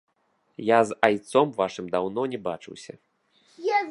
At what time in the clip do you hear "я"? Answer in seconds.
0.67-0.79